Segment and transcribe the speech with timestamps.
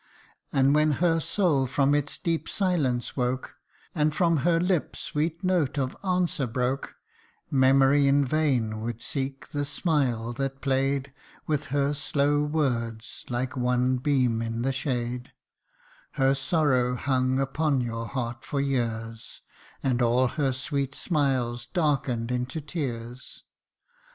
[0.51, 3.53] And when her soul from its deep silence woke,
[3.93, 6.95] And from her lip sweet note of answer broke,
[7.51, 11.13] Memory in vain would seek the smile that play'd
[11.45, 15.33] With her slow words, like one beam in the shade;
[16.13, 19.41] Her sorrow hung upon your heart for years
[19.83, 23.43] And all her sweet smiles darken'd into tears.